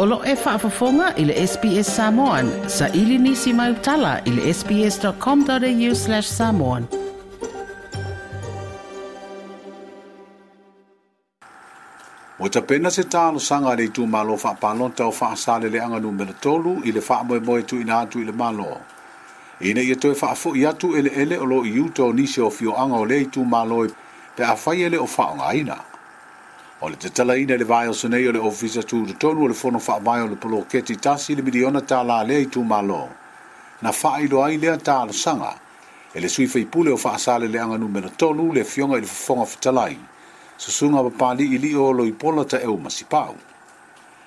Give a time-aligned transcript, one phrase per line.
[0.00, 2.50] Olo e whaafafonga i le SPS Samoan.
[2.68, 6.86] Sa ili nisi mai utala i le sps.com.au slash samoan.
[12.38, 16.34] O ta pena se tālo sanga le tu malo whaapalon tau whaasale le anganu mele
[16.40, 18.70] tolu i le whaamoe moe tu ina atu i le malo.
[19.66, 23.02] Ine i toi whaafo i atu ele ele olo i uto nisi o fio anga
[23.10, 23.90] le tu malo e
[24.36, 25.76] pe a whaiele o whaonga ina.
[26.80, 29.42] O le te tala ina le vai o sanei o le ofisa tu tu tonu
[29.44, 32.38] o le fono wha mai o le polo keti tasi le miliona tā la lea
[32.38, 33.08] i tu malo.
[33.82, 35.50] Na wha ai ai lea tā la sanga.
[36.14, 39.06] E le suifei pule o wha asale le anga numena tonu le fionga i le
[39.10, 39.98] fonga fitalai.
[40.56, 43.34] Susunga wa pāli i li o lo i pola ta eo masipau.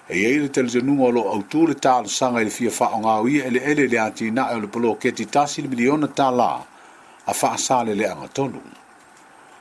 [0.10, 2.50] E, e ei le tele zenunga o lo au tū le tā la sanga i
[2.52, 4.98] le fia wha o ngā uia ele ele le ati na e o le polo
[5.00, 8.60] keti tasi le miliona tā la a wha asale le anga tonu.
[8.60, 8.81] Tonu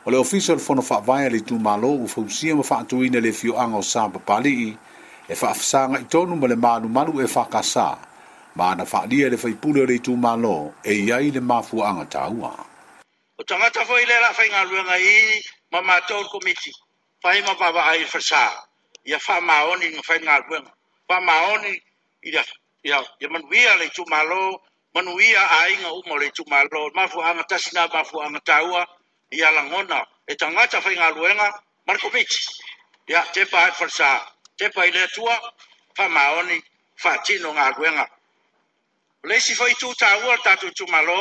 [0.04, 3.32] o le ofisa o le fono faavae a le itumālo ua fausia ma faatuina le
[3.32, 4.76] fioaga o sa papali'i
[5.28, 7.96] e faafesaga i tonu ma le malumalu e fakasā
[8.56, 12.52] ma ana faaalia i le faipule o le itumālo e iai le mafuaaga tāua
[13.38, 15.16] o tagata foi le lafaigaluega i
[15.72, 16.72] ma matou komiti
[17.22, 18.48] fai ma faavaai le fesā
[19.04, 20.70] ia faamaoni ga faigaluega
[21.08, 21.76] faamaoni
[22.82, 24.60] ia manuia le itumālo
[24.94, 28.86] manuia aiga uma o le itumālo mafuaaga tasina mafuaaga tāua
[29.30, 29.98] ia langona
[30.30, 31.46] e tangata fai ngā luenga
[31.86, 32.30] Markovic.
[33.12, 34.08] Ia te pa hai farsa,
[34.58, 35.36] te pa i tua,
[35.96, 36.58] pa maoni,
[36.96, 38.06] fa tino ngā luenga.
[39.30, 41.18] Leisi fai tū tā ua tātou tū malo,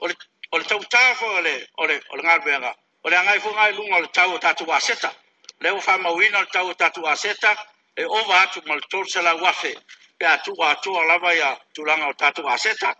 [0.00, 1.54] o le tau tāfo o le,
[1.90, 2.72] le, le ngā luenga.
[3.04, 5.12] O le angai fu ngai lunga o le tau o tātou aseta.
[5.60, 7.52] Leo fa mawina o le tau o tātou aseta,
[7.96, 9.74] e ova atu ma le tōrse wafe,
[10.16, 12.94] pe atu wa atu a lava ia tūlanga o tātou aseta,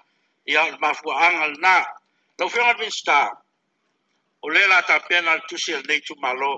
[0.44, 1.76] ia mafua angal nā.
[2.38, 3.28] Lau fiongat minstaa,
[4.42, 6.52] o le la tapea na le tusi e lenei tumālo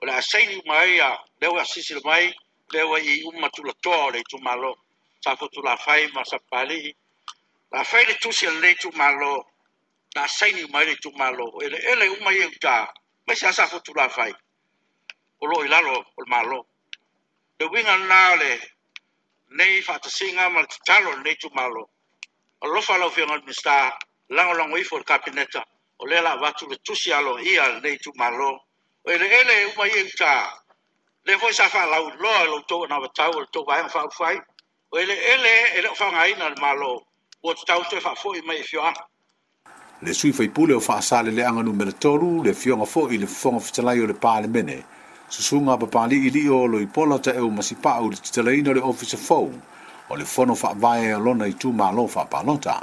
[0.00, 2.26] o le asaili uma ai a leu e asisi le mai
[2.72, 4.70] leu ai i uma tulatoa o le itumālo
[5.24, 6.90] sa fotulafai ma sa pali'i
[7.74, 9.32] lafai le tusi e lenei tumālo
[10.14, 12.76] na saini mai le tumālo o ele'ele uma i eutā
[13.26, 14.32] mai sa sa fotulafai
[15.42, 16.40] o lo'o i lalo o le na
[17.58, 18.50] le uiga lanā o le
[19.58, 21.82] nei faatasiga ma le tatalo lenei tumālo
[22.62, 23.74] o lofa lau fiaga minista
[24.34, 25.62] lagolago ifo o le kapineta
[26.02, 28.50] o le la watu le tusi alo ia nei tu malo
[29.04, 30.32] o ele ele uma ia ta
[31.26, 34.36] le foi sa fa u lo lo to na tau to vai fa fai
[34.92, 37.02] o ele ele ele fa ngai na malo
[37.44, 38.92] o tau te fa foi mai fio e
[40.02, 43.18] le sui fai pule o fa sale le anga numero tolu le fionga fo i
[43.18, 44.76] le fonga fitalai o le pale mene
[45.28, 48.72] susunga pa pali i li o lo i pola te eu masipa o le na
[48.72, 49.38] le office fo
[50.10, 52.80] o le fono fa vai lona i tu malo fa palota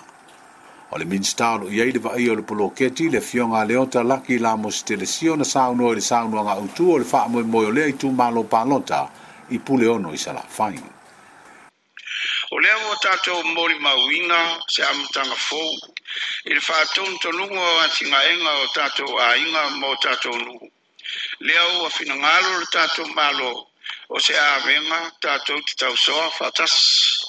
[0.89, 4.33] o le minista o iai le vaia o le poloketi le fioga a leota laki
[4.35, 7.87] i la mo setelesio na saunoa i le saunoaga utu o le faamoemoe o lea
[7.93, 9.09] i tumalo palota
[9.49, 10.79] i pule ono i salafai
[12.55, 14.39] o lea ua tatou molimauina
[14.73, 15.71] se amataga fou
[16.47, 20.71] i le faatonutonuga o atigaega o tatou aiga mo tatou nuu
[21.39, 23.67] lea ua finagalo le tatou malo
[24.09, 27.26] o se avega tatou te tausoa faatasi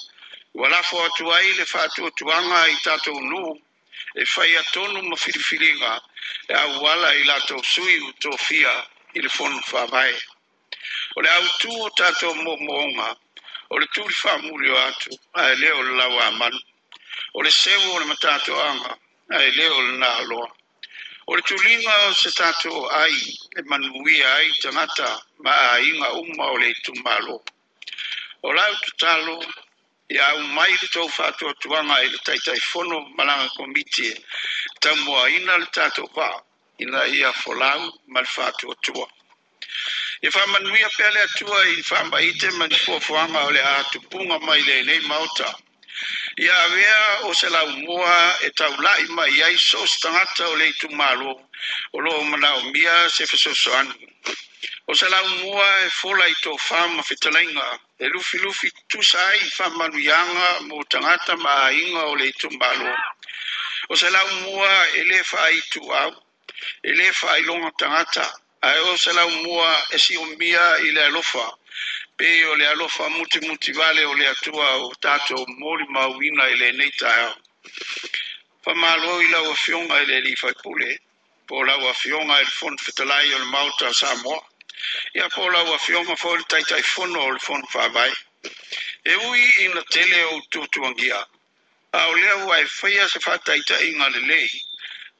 [0.59, 3.43] wala fo atu ai le fa atu tuanga i tato nu
[4.15, 5.93] e fai atonu ma filifilinga
[6.49, 8.73] e au wala i lato sui utofia
[9.15, 10.13] i le fonu fa vai.
[11.17, 13.17] O le autu o tato mo moonga,
[13.71, 16.59] o le tuli fa muri atu, a e leo le lawa amanu.
[17.35, 18.99] O le sewo o le matato anga,
[19.31, 20.51] a e leo le na aloa.
[21.27, 23.15] O le tulinga o se tato ai,
[23.57, 27.45] e manuia ai tangata ma a inga umma o le itumalo.
[28.43, 29.39] O lau tutalo,
[30.09, 34.15] ya au mai le tou faatuatuaga i le taitaifono malaga komiti e.
[35.37, 36.29] ina le tatou pa
[36.85, 37.83] ina ia folau
[38.13, 39.07] ma le faatuatua
[40.23, 44.37] ia e faamanuia pea le atua i faamaite ma ni fuafuaga o le a tupuga
[44.47, 45.49] mai lenei maota
[46.45, 51.31] ia avea o se laumua e taulaʻi mai ai so se tagata o le itumālo
[51.93, 53.95] o loo manaʻomia se fesoasoani
[54.91, 57.65] O se la umua e fola i tō whāma whetalainga,
[58.05, 62.95] e lufi lufi tu sai i whāma nuianga mō tangata mā inga o leitu mbalo.
[63.93, 66.15] O se la umua e le wha i tu au,
[66.83, 68.25] e le wha i longa tangata,
[68.63, 71.47] a e o se la umua e si umia i le alofa,
[72.17, 76.57] pe o le alofa muti muti vale o le atua o tato mōri mauina i
[76.65, 77.35] le neita au.
[78.65, 80.91] Whama alo i lau a fionga i le li whaipule,
[81.47, 84.41] po lau a fionga i le fonfetalai o le mauta Samoa
[85.17, 88.13] ia po lau afioga foi le taitaifono o le fono faavae
[89.13, 91.21] e ui ina tele ou tuatuagia
[91.99, 94.51] a o lea ua e faia se faataʻitaʻiga lelei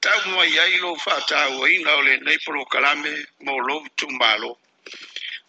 [0.03, 3.13] taumai ai lou faatauaina o lenei polokalame
[3.45, 4.51] mo lou tumālo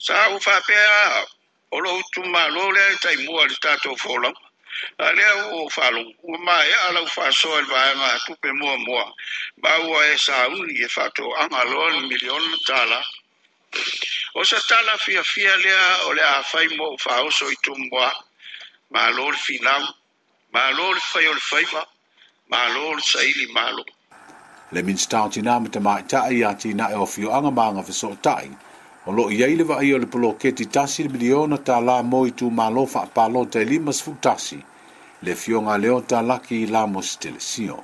[0.06, 1.26] sa ua faapea
[1.76, 4.42] o lou tumālo lea e taimua le tatou folauga
[5.06, 9.06] a lea uo faalogo ua maea e lau faasoa i le vaega tupe muamua
[9.62, 13.02] ma ua e sauni e faatoʻaga loa le miliona tala
[14.36, 18.12] O sa tala fia fia lea o le awhai mo o whaoso i tumboa.
[18.92, 19.84] Ma lor fi nau.
[20.54, 21.84] Ma lor fai o le whaiva.
[22.52, 23.84] Ma lor sa ili malo.
[24.72, 27.52] Le min stau tina me te mai tae i ati na e o fio anga
[27.52, 28.50] maanga fiso o tae.
[29.06, 31.80] O lo i eile wa i o le polo ke ti tasi le miliona ta
[31.80, 34.60] la mo i tu ma lo fa pa lo te lima sfu tasi.
[35.26, 37.82] Le fio ngā leo ta laki i la mo stile sio.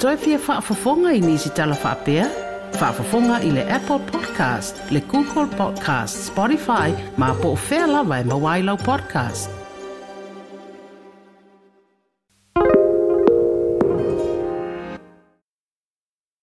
[0.00, 2.26] toe fia whaafafonga i nisi tala whaapea?
[2.80, 6.88] Whaafafonga i le Apple Podcast, le Google Podcast, Spotify,
[7.18, 9.59] ma po o whea lawa e mawailau podcast.